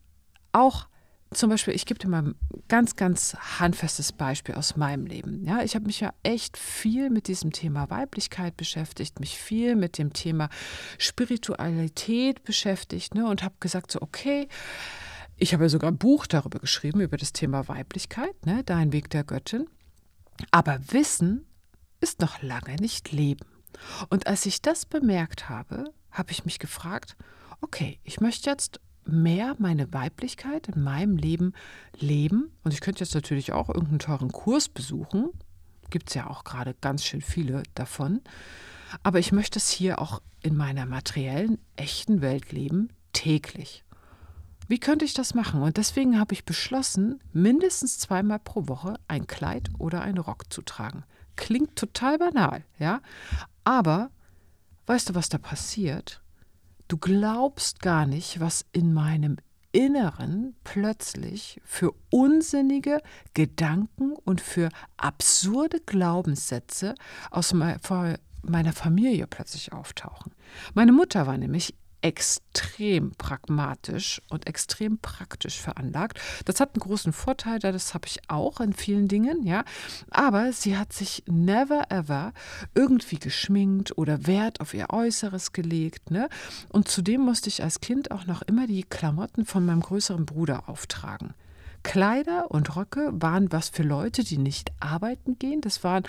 auch 0.51 0.87
zum 1.33 1.49
Beispiel, 1.49 1.73
ich 1.73 1.85
gebe 1.85 1.99
dir 1.99 2.07
mal 2.07 2.23
ein 2.23 2.35
ganz, 2.67 2.95
ganz 2.95 3.35
handfestes 3.59 4.13
Beispiel 4.13 4.55
aus 4.55 4.77
meinem 4.77 5.05
Leben. 5.05 5.43
Ja, 5.43 5.61
ich 5.63 5.75
habe 5.75 5.85
mich 5.85 5.99
ja 5.99 6.13
echt 6.23 6.57
viel 6.57 7.09
mit 7.09 7.27
diesem 7.27 7.51
Thema 7.51 7.89
Weiblichkeit 7.89 8.55
beschäftigt, 8.55 9.19
mich 9.19 9.37
viel 9.37 9.75
mit 9.75 9.97
dem 9.97 10.13
Thema 10.13 10.49
Spiritualität 10.97 12.43
beschäftigt 12.43 13.15
ne, 13.15 13.27
und 13.27 13.43
habe 13.43 13.55
gesagt, 13.59 13.91
so, 13.91 14.01
okay, 14.01 14.47
ich 15.37 15.53
habe 15.53 15.63
ja 15.63 15.69
sogar 15.69 15.91
ein 15.91 15.97
Buch 15.97 16.27
darüber 16.27 16.59
geschrieben, 16.59 17.01
über 17.01 17.17
das 17.17 17.33
Thema 17.33 17.67
Weiblichkeit, 17.67 18.45
ne, 18.45 18.63
Dein 18.63 18.91
Weg 18.91 19.09
der 19.09 19.23
Göttin. 19.23 19.67
Aber 20.51 20.79
Wissen 20.91 21.45
ist 21.99 22.21
noch 22.21 22.41
lange 22.41 22.75
nicht 22.75 23.11
Leben. 23.11 23.45
Und 24.09 24.27
als 24.27 24.45
ich 24.45 24.61
das 24.61 24.85
bemerkt 24.85 25.49
habe, 25.49 25.85
habe 26.11 26.31
ich 26.31 26.45
mich 26.45 26.59
gefragt, 26.59 27.15
okay, 27.61 27.99
ich 28.03 28.21
möchte 28.21 28.49
jetzt 28.49 28.79
mehr 29.05 29.55
meine 29.59 29.93
Weiblichkeit 29.93 30.67
in 30.69 30.83
meinem 30.83 31.17
Leben 31.17 31.53
leben. 31.97 32.51
Und 32.63 32.73
ich 32.73 32.81
könnte 32.81 33.03
jetzt 33.03 33.13
natürlich 33.13 33.51
auch 33.53 33.69
irgendeinen 33.69 33.99
teuren 33.99 34.31
Kurs 34.31 34.69
besuchen. 34.69 35.29
Gibt 35.89 36.09
es 36.09 36.15
ja 36.15 36.27
auch 36.27 36.43
gerade 36.43 36.75
ganz 36.81 37.05
schön 37.05 37.21
viele 37.21 37.63
davon. 37.75 38.21
Aber 39.03 39.19
ich 39.19 39.31
möchte 39.31 39.59
es 39.59 39.69
hier 39.69 39.99
auch 39.99 40.21
in 40.41 40.55
meiner 40.55 40.85
materiellen, 40.85 41.59
echten 41.75 42.21
Welt 42.21 42.51
leben, 42.51 42.89
täglich. 43.13 43.84
Wie 44.67 44.79
könnte 44.79 45.05
ich 45.05 45.13
das 45.13 45.33
machen? 45.33 45.61
Und 45.61 45.77
deswegen 45.77 46.19
habe 46.19 46.33
ich 46.33 46.45
beschlossen, 46.45 47.19
mindestens 47.33 47.99
zweimal 47.99 48.39
pro 48.39 48.67
Woche 48.67 48.99
ein 49.07 49.27
Kleid 49.27 49.69
oder 49.77 50.01
einen 50.01 50.17
Rock 50.17 50.51
zu 50.51 50.61
tragen. 50.61 51.03
Klingt 51.35 51.75
total 51.75 52.17
banal, 52.17 52.63
ja? 52.79 53.01
Aber 53.63 54.09
weißt 54.87 55.09
du, 55.09 55.15
was 55.15 55.29
da 55.29 55.37
passiert? 55.37 56.21
Du 56.87 56.97
glaubst 56.97 57.81
gar 57.81 58.05
nicht, 58.05 58.39
was 58.39 58.65
in 58.71 58.93
meinem 58.93 59.37
Inneren 59.71 60.55
plötzlich 60.63 61.59
für 61.65 61.93
unsinnige 62.09 63.01
Gedanken 63.33 64.13
und 64.13 64.39
für 64.39 64.69
absurde 64.95 65.81
Glaubenssätze 65.81 66.95
aus 67.29 67.53
meiner 67.53 68.73
Familie 68.73 69.27
plötzlich 69.27 69.73
auftauchen. 69.73 70.31
Meine 70.73 70.93
Mutter 70.93 71.27
war 71.27 71.37
nämlich 71.37 71.75
extrem 72.05 73.13
pragmatisch 73.13 74.21
und 74.29 74.45
extrem 74.45 74.99
praktisch 74.99 75.59
veranlagt. 75.59 76.21
Das 76.45 76.59
hat 76.59 76.75
einen 76.75 76.81
großen 76.81 77.13
Vorteil, 77.13 77.57
das 77.57 77.95
habe 77.95 78.05
ich 78.05 78.19
auch 78.29 78.59
in 78.61 78.73
vielen 78.73 79.07
Dingen, 79.07 79.43
ja. 79.43 79.65
Aber 80.11 80.53
sie 80.53 80.77
hat 80.77 80.93
sich 80.93 81.23
never 81.25 81.89
ever 81.89 82.31
irgendwie 82.75 83.17
geschminkt 83.17 83.97
oder 83.97 84.27
Wert 84.27 84.61
auf 84.61 84.75
ihr 84.75 84.91
Äußeres 84.91 85.51
gelegt, 85.51 86.11
ne? 86.11 86.29
Und 86.69 86.87
zudem 86.89 87.21
musste 87.21 87.49
ich 87.49 87.63
als 87.63 87.81
Kind 87.81 88.11
auch 88.11 88.27
noch 88.27 88.43
immer 88.43 88.67
die 88.67 88.83
Klamotten 88.83 89.43
von 89.43 89.65
meinem 89.65 89.81
größeren 89.81 90.27
Bruder 90.27 90.69
auftragen. 90.69 91.33
Kleider 91.81 92.51
und 92.51 92.75
Röcke 92.75 93.11
waren 93.13 93.51
was 93.51 93.69
für 93.69 93.83
Leute, 93.83 94.23
die 94.23 94.37
nicht 94.37 94.71
arbeiten 94.79 95.37
gehen. 95.39 95.61
Das 95.61 95.83
waren 95.83 96.03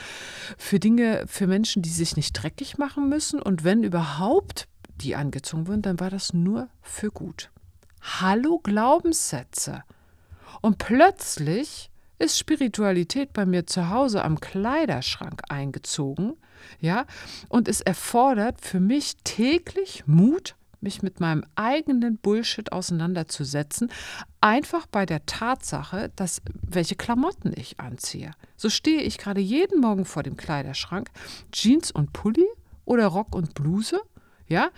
für 0.56 0.78
Dinge, 0.78 1.24
für 1.26 1.46
Menschen, 1.46 1.82
die 1.82 1.90
sich 1.90 2.16
nicht 2.16 2.32
dreckig 2.32 2.78
machen 2.78 3.10
müssen. 3.10 3.40
Und 3.40 3.62
wenn 3.62 3.82
überhaupt 3.82 4.68
die 5.00 5.16
angezogen 5.16 5.66
wurden, 5.66 5.82
dann 5.82 6.00
war 6.00 6.10
das 6.10 6.32
nur 6.32 6.68
für 6.82 7.10
gut. 7.10 7.50
Hallo 8.20 8.60
Glaubenssätze. 8.62 9.82
Und 10.60 10.78
plötzlich 10.78 11.90
ist 12.18 12.38
Spiritualität 12.38 13.32
bei 13.32 13.44
mir 13.44 13.66
zu 13.66 13.90
Hause 13.90 14.24
am 14.24 14.40
Kleiderschrank 14.40 15.42
eingezogen, 15.48 16.34
ja, 16.80 17.04
und 17.48 17.68
es 17.68 17.80
erfordert 17.80 18.60
für 18.60 18.80
mich 18.80 19.16
täglich 19.24 20.04
Mut, 20.06 20.56
mich 20.80 21.02
mit 21.02 21.20
meinem 21.20 21.44
eigenen 21.54 22.16
Bullshit 22.18 22.72
auseinanderzusetzen, 22.72 23.90
einfach 24.40 24.86
bei 24.86 25.04
der 25.04 25.26
Tatsache, 25.26 26.10
dass 26.16 26.42
welche 26.62 26.96
Klamotten 26.96 27.52
ich 27.54 27.80
anziehe. 27.80 28.30
So 28.56 28.70
stehe 28.70 29.02
ich 29.02 29.18
gerade 29.18 29.40
jeden 29.40 29.80
Morgen 29.80 30.04
vor 30.04 30.22
dem 30.22 30.36
Kleiderschrank, 30.36 31.10
Jeans 31.52 31.90
und 31.90 32.12
Pulli 32.12 32.46
oder 32.84 33.06
Rock 33.06 33.34
und 33.34 33.54
Bluse 33.54 34.00
ja, 34.48 34.70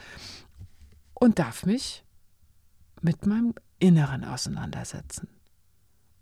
und 1.14 1.38
darf 1.38 1.66
mich 1.66 2.04
mit 3.00 3.26
meinem 3.26 3.54
Inneren 3.78 4.24
auseinandersetzen. 4.24 5.28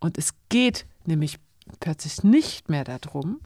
Und 0.01 0.19
es 0.19 0.35
geht 0.49 0.87
nämlich 1.05 1.39
plötzlich 1.81 2.23
nicht 2.23 2.69
mehr 2.69 2.85
darum, 2.85 3.41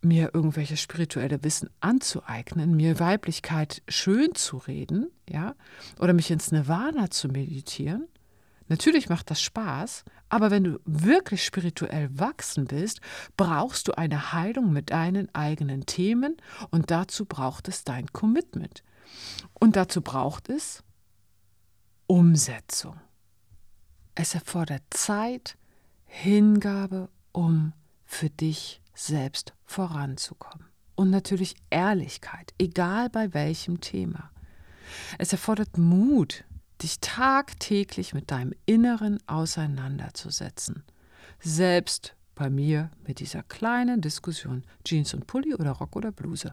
mir 0.00 0.30
irgendwelches 0.34 0.80
spirituelle 0.80 1.44
Wissen 1.44 1.70
anzueignen, 1.80 2.74
mir 2.74 2.98
Weiblichkeit 2.98 3.82
schön 3.88 4.34
zu 4.34 4.56
reden, 4.56 5.10
ja, 5.28 5.54
oder 6.00 6.12
mich 6.12 6.30
ins 6.30 6.50
Nirvana 6.50 7.10
zu 7.10 7.28
meditieren. 7.28 8.08
Natürlich 8.68 9.08
macht 9.08 9.30
das 9.30 9.40
Spaß, 9.42 10.04
aber 10.28 10.50
wenn 10.50 10.64
du 10.64 10.80
wirklich 10.84 11.44
spirituell 11.44 12.08
wachsen 12.18 12.70
willst, 12.70 13.00
brauchst 13.36 13.86
du 13.86 13.92
eine 13.92 14.32
Heilung 14.32 14.72
mit 14.72 14.90
deinen 14.90 15.32
eigenen 15.34 15.86
Themen 15.86 16.36
und 16.70 16.90
dazu 16.90 17.26
braucht 17.26 17.68
es 17.68 17.84
dein 17.84 18.12
Commitment. 18.12 18.82
Und 19.62 19.76
dazu 19.76 20.00
braucht 20.00 20.48
es 20.48 20.82
Umsetzung. 22.08 23.00
Es 24.16 24.34
erfordert 24.34 24.82
Zeit, 24.90 25.56
Hingabe, 26.04 27.08
um 27.30 27.72
für 28.04 28.28
dich 28.28 28.82
selbst 28.92 29.54
voranzukommen. 29.64 30.66
Und 30.96 31.10
natürlich 31.10 31.54
Ehrlichkeit, 31.70 32.52
egal 32.58 33.08
bei 33.08 33.34
welchem 33.34 33.80
Thema. 33.80 34.32
Es 35.18 35.30
erfordert 35.30 35.78
Mut, 35.78 36.42
dich 36.82 36.98
tagtäglich 36.98 38.14
mit 38.14 38.32
deinem 38.32 38.54
Inneren 38.66 39.20
auseinanderzusetzen. 39.28 40.82
Selbst 41.38 42.16
bei 42.34 42.50
mir 42.50 42.90
mit 43.06 43.20
dieser 43.20 43.44
kleinen 43.44 44.00
Diskussion 44.00 44.64
Jeans 44.84 45.14
und 45.14 45.28
Pulli 45.28 45.54
oder 45.54 45.70
Rock 45.70 45.94
oder 45.94 46.10
Bluse. 46.10 46.52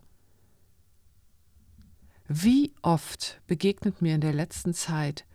Wie 2.32 2.74
oft 2.84 3.42
begegnet 3.48 4.04
mir 4.04 4.14
in 4.14 4.22
der 4.22 4.34
letzten 4.34 4.76
Zeit, 4.76 5.26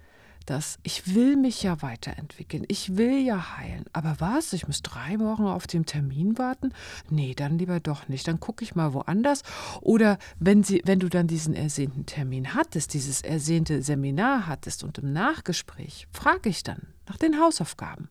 dass 0.47 0.79
ich 0.85 1.13
will 1.13 1.35
mich 1.35 1.65
ja 1.65 1.83
weiterentwickeln, 1.83 2.65
ich 2.69 2.97
will 2.97 3.19
ja 3.19 3.57
heilen. 3.57 3.85
Aber 3.93 4.15
was? 4.21 4.53
Ich 4.53 4.69
muss 4.69 4.81
drei 4.81 5.19
Wochen 5.19 5.43
auf 5.43 5.67
den 5.67 5.87
Termin 5.87 6.39
warten? 6.39 6.73
Nee, 7.11 7.35
dann 7.35 7.59
lieber 7.59 7.81
doch 7.81 8.07
nicht. 8.07 8.29
Dann 8.29 8.39
gucke 8.39 8.63
ich 8.63 8.77
mal 8.77 8.93
woanders. 8.93 9.43
Oder 9.81 10.19
wenn, 10.39 10.63
sie, 10.63 10.83
wenn 10.85 11.01
du 11.01 11.09
dann 11.09 11.27
diesen 11.27 11.55
ersehnten 11.55 12.07
Termin 12.07 12.55
hattest, 12.55 12.95
dieses 12.95 13.23
ersehnte 13.23 13.83
Seminar 13.83 14.47
hattest 14.47 14.85
und 14.85 14.99
im 14.99 15.13
Nachgespräch 15.13 16.07
frage 16.13 16.49
ich 16.49 16.63
dann 16.63 16.87
nach 17.09 17.17
den 17.17 17.41
Hausaufgaben, 17.41 18.09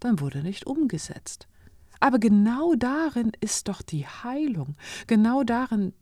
dann 0.00 0.18
wurde 0.18 0.42
nicht 0.42 0.66
umgesetzt. 0.66 1.46
Aber 2.00 2.18
genau 2.18 2.74
darin 2.74 3.30
ist 3.40 3.68
doch 3.68 3.80
die 3.80 4.06
Heilung. 4.06 4.74
Genau 5.06 5.44
darin 5.44 5.92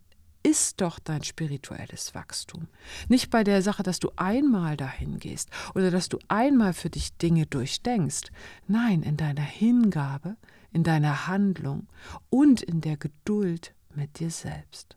ist 0.46 0.80
doch 0.80 1.00
dein 1.00 1.24
spirituelles 1.24 2.14
Wachstum. 2.14 2.68
Nicht 3.08 3.30
bei 3.30 3.42
der 3.42 3.62
Sache, 3.62 3.82
dass 3.82 3.98
du 3.98 4.12
einmal 4.14 4.76
dahin 4.76 5.18
gehst 5.18 5.50
oder 5.74 5.90
dass 5.90 6.08
du 6.08 6.20
einmal 6.28 6.72
für 6.72 6.88
dich 6.88 7.16
Dinge 7.16 7.46
durchdenkst. 7.46 8.30
Nein, 8.68 9.02
in 9.02 9.16
deiner 9.16 9.42
Hingabe, 9.42 10.36
in 10.72 10.84
deiner 10.84 11.26
Handlung 11.26 11.88
und 12.30 12.62
in 12.62 12.80
der 12.80 12.96
Geduld 12.96 13.74
mit 13.92 14.20
dir 14.20 14.30
selbst. 14.30 14.96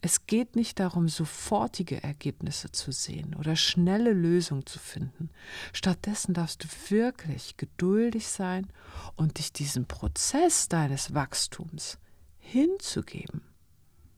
Es 0.00 0.26
geht 0.26 0.56
nicht 0.56 0.80
darum, 0.80 1.08
sofortige 1.08 2.02
Ergebnisse 2.02 2.72
zu 2.72 2.90
sehen 2.90 3.36
oder 3.36 3.54
schnelle 3.54 4.12
Lösungen 4.12 4.66
zu 4.66 4.80
finden. 4.80 5.30
Stattdessen 5.72 6.34
darfst 6.34 6.64
du 6.64 6.68
wirklich 6.90 7.56
geduldig 7.56 8.26
sein 8.26 8.66
und 9.14 9.38
dich 9.38 9.52
diesem 9.52 9.86
Prozess 9.86 10.68
deines 10.68 11.14
Wachstums 11.14 11.98
hinzugeben. 12.38 13.53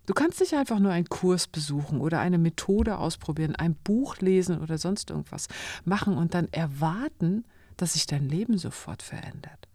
Du 0.07 0.15
kannst 0.15 0.41
nicht 0.41 0.55
einfach 0.55 0.79
nur 0.79 0.93
einen 0.93 1.09
Kurs 1.09 1.49
besuchen 1.49 2.01
oder 2.01 2.21
eine 2.21 2.39
Methode 2.39 2.99
ausprobieren, 2.99 3.57
ein 3.57 3.75
Buch 3.75 4.19
lesen 4.19 4.61
oder 4.61 4.79
sonst 4.79 5.11
irgendwas 5.11 5.49
machen 5.85 6.17
und 6.17 6.35
dann 6.35 6.49
erwarten, 6.53 7.45
dass 7.77 7.95
sich 7.95 8.07
dein 8.07 8.29
Leben 8.29 8.57
sofort 8.57 9.03
verändert. 9.03 9.69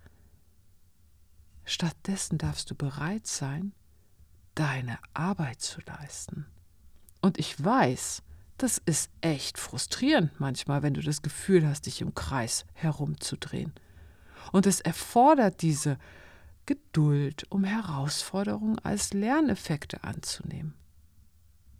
Stattdessen 1.65 2.37
darfst 2.37 2.71
du 2.71 2.75
bereit 2.75 3.27
sein, 3.27 3.73
deine 4.55 4.97
Arbeit 5.13 5.61
zu 5.61 5.81
leisten. 5.81 6.45
Und 7.21 7.37
ich 7.37 7.63
weiß, 7.63 8.23
das 8.57 8.77
ist 8.77 9.09
echt 9.21 9.57
frustrierend 9.57 10.39
manchmal, 10.39 10.81
wenn 10.81 10.93
du 10.93 11.01
das 11.01 11.21
Gefühl 11.21 11.67
hast, 11.67 11.85
dich 11.85 12.01
im 12.01 12.15
Kreis 12.15 12.65
herumzudrehen. 12.73 13.73
Und 14.51 14.65
es 14.65 14.81
erfordert 14.81 15.61
diese 15.61 15.97
Geduld, 16.65 17.45
um 17.49 17.63
Herausforderungen 17.63 18.79
als 18.79 19.13
Lerneffekte 19.13 20.03
anzunehmen 20.03 20.73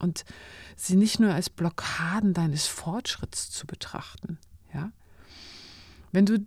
und 0.01 0.25
sie 0.75 0.95
nicht 0.95 1.19
nur 1.19 1.33
als 1.33 1.49
Blockaden 1.49 2.33
deines 2.33 2.67
Fortschritts 2.67 3.51
zu 3.51 3.67
betrachten. 3.67 4.39
Ja? 4.73 4.91
Wenn 6.11 6.25
du 6.25 6.45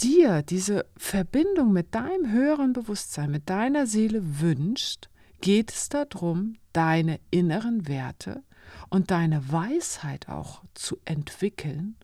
dir 0.00 0.42
diese 0.42 0.86
Verbindung 0.96 1.72
mit 1.72 1.94
deinem 1.94 2.30
höheren 2.30 2.72
Bewusstsein, 2.72 3.30
mit 3.30 3.48
deiner 3.50 3.86
Seele 3.86 4.40
wünschst, 4.40 5.08
geht 5.40 5.72
es 5.72 5.88
darum, 5.88 6.56
deine 6.72 7.20
inneren 7.30 7.88
Werte 7.88 8.42
und 8.88 9.10
deine 9.10 9.50
Weisheit 9.50 10.28
auch 10.28 10.62
zu 10.74 10.98
entwickeln 11.04 11.96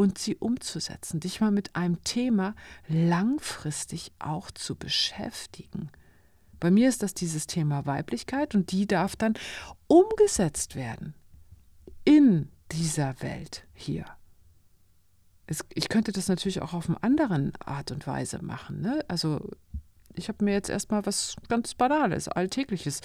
und 0.00 0.16
sie 0.16 0.34
umzusetzen, 0.34 1.20
dich 1.20 1.42
mal 1.42 1.50
mit 1.50 1.76
einem 1.76 2.02
Thema 2.04 2.54
langfristig 2.88 4.12
auch 4.18 4.50
zu 4.50 4.74
beschäftigen. 4.74 5.90
Bei 6.58 6.70
mir 6.70 6.88
ist 6.88 7.02
das 7.02 7.12
dieses 7.12 7.46
Thema 7.46 7.84
Weiblichkeit 7.84 8.54
und 8.54 8.72
die 8.72 8.86
darf 8.86 9.14
dann 9.14 9.34
umgesetzt 9.88 10.74
werden 10.74 11.12
in 12.04 12.48
dieser 12.72 13.20
Welt 13.20 13.66
hier. 13.74 14.06
Es, 15.46 15.66
ich 15.74 15.90
könnte 15.90 16.12
das 16.12 16.28
natürlich 16.28 16.62
auch 16.62 16.72
auf 16.72 16.88
eine 16.88 17.02
andere 17.02 17.52
Art 17.58 17.90
und 17.90 18.06
Weise 18.06 18.42
machen. 18.42 18.80
Ne? 18.80 19.04
Also 19.06 19.50
ich 20.14 20.28
habe 20.28 20.42
mir 20.42 20.54
jetzt 20.54 20.70
erstmal 20.70 21.04
was 21.04 21.36
ganz 21.50 21.74
Banales, 21.74 22.26
Alltägliches 22.26 23.02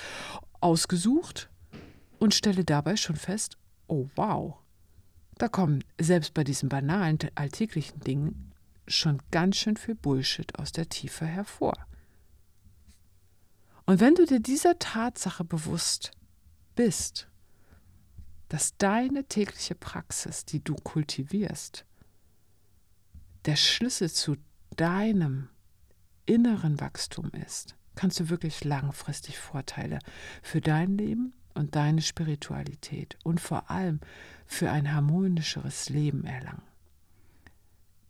ausgesucht 0.62 1.50
und 2.20 2.34
stelle 2.34 2.64
dabei 2.64 2.96
schon 2.96 3.18
fest, 3.18 3.58
oh 3.88 4.08
wow, 4.16 4.56
da 5.38 5.48
kommen 5.48 5.84
selbst 6.00 6.34
bei 6.34 6.44
diesen 6.44 6.70
banalen, 6.70 7.20
alltäglichen 7.36 8.00
Dingen 8.00 8.54
schon 8.88 9.22
ganz 9.32 9.58
schön 9.58 9.78
viel 9.78 9.96
Bullshit 9.96 10.58
aus 10.58 10.72
der 10.72 10.88
Tiefe 10.88 11.26
hervor. 11.26 11.74
Und 13.86 14.00
wenn 14.00 14.16
du 14.16 14.26
dir 14.26 14.40
dieser 14.40 14.80
Tatsache 14.80 15.44
bewusst 15.44 16.12
bist, 16.76 17.28
dass 18.50 18.78
deine 18.78 19.26
tägliche 19.26 19.76
Praxis, 19.76 20.46
die 20.46 20.64
du 20.64 20.76
kultivierst, 20.76 21.86
der 23.46 23.56
Schlüssel 23.56 24.10
zu 24.10 24.38
deinem 24.76 25.50
inneren 26.26 26.80
Wachstum 26.80 27.30
ist, 27.32 27.76
kannst 27.96 28.20
du 28.20 28.30
wirklich 28.30 28.64
langfristig 28.64 29.38
Vorteile 29.38 30.00
für 30.42 30.62
dein 30.62 30.98
Leben 30.98 31.34
und 31.56 31.76
deine 31.76 32.02
Spiritualität 32.02 33.18
und 33.24 33.42
vor 33.42 33.72
allem 33.72 34.00
für 34.46 34.70
ein 34.72 34.94
harmonischeres 34.94 35.90
Leben 35.90 36.26
erlangen. 36.26 36.62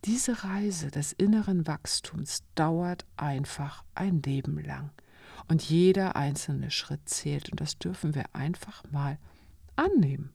Diese 0.03 0.43
Reise 0.43 0.91
des 0.91 1.13
inneren 1.13 1.65
Wachstums 1.65 2.43
dauert 2.53 3.05
einfach 3.17 3.83
ein 3.95 4.21
Leben 4.21 4.59
lang 4.59 4.91
und 5.47 5.63
jeder 5.63 6.15
einzelne 6.15 6.69
Schritt 6.69 7.07
zählt 7.09 7.49
und 7.49 7.59
das 7.59 7.79
dürfen 7.79 8.13
wir 8.13 8.25
einfach 8.33 8.83
mal 8.91 9.17
annehmen. 9.75 10.33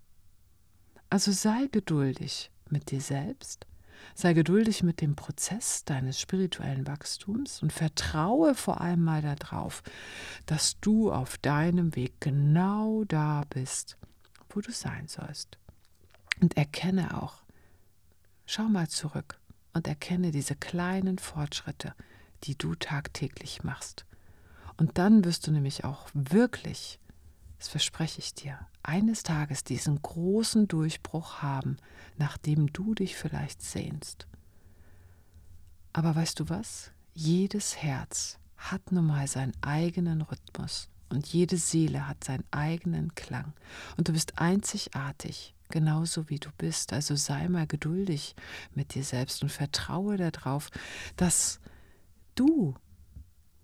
Also 1.08 1.32
sei 1.32 1.68
geduldig 1.70 2.50
mit 2.68 2.90
dir 2.90 3.00
selbst 3.00 3.66
Sei 4.14 4.32
geduldig 4.34 4.82
mit 4.82 5.00
dem 5.00 5.16
Prozess 5.16 5.84
deines 5.84 6.20
spirituellen 6.20 6.86
Wachstums 6.86 7.62
und 7.62 7.72
vertraue 7.72 8.54
vor 8.54 8.80
allem 8.80 9.02
mal 9.02 9.22
darauf, 9.22 9.82
dass 10.46 10.78
du 10.80 11.12
auf 11.12 11.38
deinem 11.38 11.94
Weg 11.96 12.14
genau 12.20 13.04
da 13.04 13.44
bist, 13.50 13.96
wo 14.50 14.60
du 14.60 14.72
sein 14.72 15.08
sollst. 15.08 15.58
Und 16.40 16.56
erkenne 16.56 17.22
auch, 17.22 17.42
schau 18.46 18.64
mal 18.64 18.88
zurück 18.88 19.38
und 19.72 19.86
erkenne 19.86 20.30
diese 20.30 20.56
kleinen 20.56 21.18
Fortschritte, 21.18 21.94
die 22.44 22.56
du 22.56 22.74
tagtäglich 22.74 23.62
machst. 23.62 24.04
Und 24.76 24.98
dann 24.98 25.24
wirst 25.24 25.46
du 25.46 25.52
nämlich 25.52 25.84
auch 25.84 26.08
wirklich, 26.14 26.98
das 27.60 27.68
verspreche 27.68 28.20
ich 28.20 28.32
dir, 28.32 28.58
eines 28.82 29.22
Tages 29.22 29.64
diesen 29.64 30.00
großen 30.00 30.66
Durchbruch 30.66 31.42
haben, 31.42 31.76
nach 32.16 32.38
dem 32.38 32.72
du 32.72 32.94
dich 32.94 33.16
vielleicht 33.16 33.60
sehnst. 33.60 34.26
Aber 35.92 36.16
weißt 36.16 36.40
du 36.40 36.48
was? 36.48 36.90
Jedes 37.12 37.76
Herz 37.76 38.38
hat 38.56 38.92
nun 38.92 39.06
mal 39.06 39.26
seinen 39.26 39.52
eigenen 39.60 40.22
Rhythmus 40.22 40.88
und 41.10 41.26
jede 41.26 41.58
Seele 41.58 42.08
hat 42.08 42.24
seinen 42.24 42.44
eigenen 42.50 43.14
Klang. 43.14 43.52
Und 43.98 44.08
du 44.08 44.14
bist 44.14 44.38
einzigartig, 44.38 45.54
genauso 45.68 46.30
wie 46.30 46.38
du 46.38 46.48
bist. 46.56 46.94
Also 46.94 47.14
sei 47.14 47.46
mal 47.50 47.66
geduldig 47.66 48.36
mit 48.74 48.94
dir 48.94 49.04
selbst 49.04 49.42
und 49.42 49.52
vertraue 49.52 50.16
darauf, 50.16 50.70
dass 51.16 51.60
du 52.36 52.74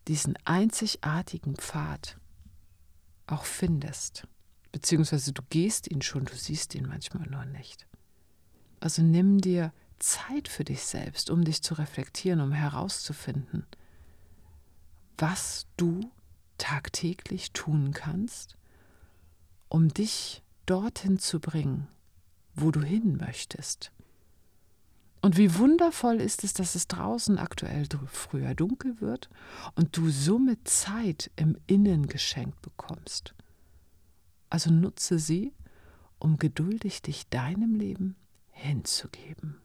diesen 0.07 0.37
einzigartigen 0.45 1.57
Pfad 1.57 2.19
auch 3.27 3.45
findest. 3.45 4.27
Beziehungsweise 4.73 5.33
du 5.33 5.43
gehst 5.49 5.91
ihn 5.91 6.03
schon, 6.03 6.25
du 6.25 6.35
siehst 6.35 6.75
ihn 6.75 6.87
manchmal 6.87 7.29
nur 7.29 7.45
nicht. 7.45 7.87
Also 8.81 9.03
nimm 9.03 9.41
dir 9.41 9.73
Zeit 9.99 10.49
für 10.49 10.65
dich 10.65 10.85
selbst, 10.85 11.31
um 11.31 11.45
dich 11.45 11.63
zu 11.63 11.75
reflektieren, 11.75 12.41
um 12.41 12.53
herauszufinden, 12.53 13.67
was 15.17 15.67
du 15.77 16.11
tagtäglich 16.59 17.53
tun 17.53 17.93
kannst, 17.93 18.57
um 19.69 19.89
dich 19.89 20.43
dorthin 20.67 21.19
zu 21.19 21.41
bringen, 21.41 21.89
wo 22.55 22.71
du 22.71 22.83
hin 22.83 23.17
möchtest. 23.17 23.93
Und 25.27 25.37
wie 25.37 25.57
wundervoll 25.57 26.21
ist 26.21 26.45
es, 26.45 26.53
dass 26.53 26.77
es 26.77 26.87
draußen 26.87 27.37
aktuell 27.37 27.89
früher 28.07 28.55
dunkel 28.55 29.01
wird 29.01 29.29
und 29.75 29.97
du 29.97 30.09
somit 30.09 30.69
Zeit 30.69 31.33
im 31.35 31.59
Innen 31.67 32.07
geschenkt 32.07 32.63
bekommst. 32.63 33.35
Also 34.51 34.71
nutze 34.71 35.19
sie, 35.19 35.53
um 36.21 36.37
geduldig 36.37 37.03
dich 37.03 37.29
deinem 37.29 37.75
Leben 37.75 38.15
hinzugeben. 38.53 39.61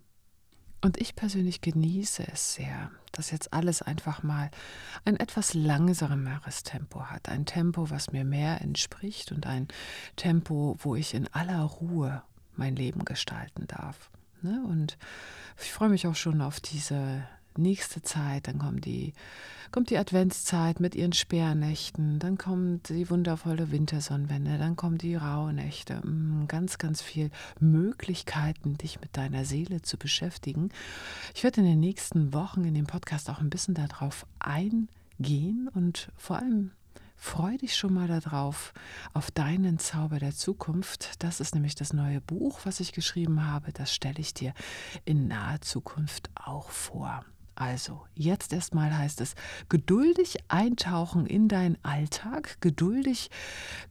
Und 0.82 1.00
ich 1.00 1.16
persönlich 1.16 1.62
genieße 1.62 2.28
es 2.28 2.56
sehr, 2.56 2.90
dass 3.12 3.30
jetzt 3.30 3.54
alles 3.54 3.84
einfach 3.84 4.24
mal 4.24 4.50
ein 5.06 5.16
etwas 5.16 5.54
langsameres 5.54 6.64
Tempo 6.64 7.04
hat. 7.04 7.30
Ein 7.30 7.46
Tempo, 7.46 7.92
was 7.92 8.12
mir 8.12 8.26
mehr 8.26 8.62
entspricht 8.62 9.32
und 9.32 9.46
ein 9.46 9.68
Tempo, 10.16 10.76
wo 10.80 10.96
ich 10.96 11.14
in 11.14 11.28
aller 11.28 11.62
Ruhe 11.62 12.24
mein 12.56 12.76
Leben 12.76 13.06
gestalten 13.06 13.68
darf. 13.68 14.10
Ne? 14.44 14.64
Und 14.68 14.98
ich 15.62 15.72
freue 15.72 15.90
mich 15.90 16.08
auch 16.08 16.16
schon 16.16 16.42
auf 16.42 16.60
diese 16.60 17.24
nächste 17.58 18.02
Zeit, 18.02 18.48
dann 18.48 18.60
kommt 18.60 18.86
die, 18.86 19.14
kommt 19.72 19.90
die 19.90 19.98
Adventszeit 19.98 20.80
mit 20.80 20.96
ihren 20.96 21.14
Sperrnächten, 21.14 22.20
dann 22.20 22.38
kommt 22.38 22.90
die 22.90 23.10
wundervolle 23.10 23.72
Wintersonnenwende, 23.72 24.58
dann 24.58 24.76
kommen 24.76 24.98
die 24.98 25.16
Rauhnächte. 25.16 25.96
Mm, 26.06 26.48
ganz, 26.48 26.78
ganz 26.78 27.02
viel 27.02 27.30
Möglichkeiten, 27.60 28.78
dich 28.78 29.02
mit 29.02 29.16
deiner 29.18 29.46
Seele 29.46 29.82
zu 29.82 29.98
beschäftigen. 29.98 30.70
Ich 31.36 31.44
werde 31.44 31.62
in 31.62 31.68
den 31.68 31.80
nächsten 31.80 32.34
Wochen 32.34 32.64
in 32.64 32.74
dem 32.74 32.88
Podcast 32.88 33.30
auch 33.30 33.40
ein 33.40 33.50
bisschen 33.50 33.76
darauf 33.76 34.26
eingehen 34.40 35.70
und 35.74 36.10
vor 36.18 36.38
allem 36.38 36.72
Freu 37.24 37.56
dich 37.56 37.78
schon 37.78 37.94
mal 37.94 38.08
darauf, 38.08 38.74
auf 39.14 39.30
deinen 39.30 39.78
Zauber 39.78 40.18
der 40.18 40.34
Zukunft. 40.34 41.24
Das 41.24 41.40
ist 41.40 41.54
nämlich 41.54 41.76
das 41.76 41.94
neue 41.94 42.20
Buch, 42.20 42.62
was 42.64 42.80
ich 42.80 42.94
geschrieben 42.94 43.46
habe. 43.46 43.72
Das 43.72 43.94
stelle 43.94 44.18
ich 44.18 44.34
dir 44.34 44.56
in 45.06 45.28
naher 45.28 45.62
Zukunft 45.62 46.32
auch 46.34 46.72
vor. 46.72 47.24
Also, 47.54 48.08
jetzt 48.16 48.54
erstmal 48.54 48.98
heißt 48.98 49.22
es, 49.22 49.36
geduldig 49.70 50.38
eintauchen 50.48 51.28
in 51.28 51.48
deinen 51.48 51.78
Alltag, 51.84 52.58
geduldig 52.60 53.30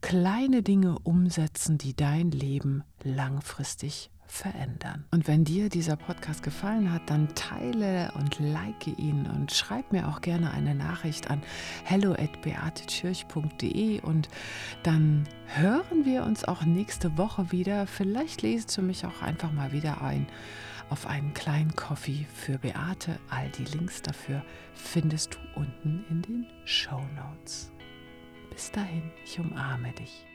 kleine 0.01 0.61
Dinge 0.61 0.99
umsetzen, 0.99 1.77
die 1.77 1.95
dein 1.95 2.31
Leben 2.31 2.83
langfristig 3.01 4.10
verändern. 4.31 5.05
Und 5.11 5.27
wenn 5.27 5.43
dir 5.43 5.67
dieser 5.67 5.97
Podcast 5.97 6.41
gefallen 6.41 6.93
hat, 6.93 7.09
dann 7.09 7.35
teile 7.35 8.13
und 8.15 8.39
like 8.39 8.87
ihn 8.87 9.27
und 9.27 9.51
schreib 9.51 9.91
mir 9.91 10.07
auch 10.07 10.21
gerne 10.21 10.51
eine 10.51 10.73
Nachricht 10.73 11.29
an 11.29 11.41
hello@beatetschirch.de 11.83 13.99
und 13.99 14.29
dann 14.83 15.27
hören 15.47 16.05
wir 16.05 16.23
uns 16.23 16.45
auch 16.45 16.63
nächste 16.63 17.17
Woche 17.17 17.51
wieder. 17.51 17.87
Vielleicht 17.87 18.41
lesest 18.41 18.77
du 18.77 18.81
mich 18.81 19.05
auch 19.05 19.21
einfach 19.21 19.51
mal 19.51 19.73
wieder 19.73 20.01
ein 20.01 20.27
auf 20.89 21.07
einen 21.07 21.33
kleinen 21.33 21.75
Coffee 21.75 22.25
für 22.33 22.57
Beate. 22.57 23.19
All 23.29 23.49
die 23.49 23.65
Links 23.65 24.01
dafür 24.01 24.45
findest 24.73 25.33
du 25.33 25.39
unten 25.59 26.05
in 26.09 26.21
den 26.21 26.47
Show 26.63 27.01
Notes. 27.15 27.69
Bis 28.49 28.71
dahin, 28.71 29.11
ich 29.25 29.37
umarme 29.39 29.91
dich. 29.93 30.30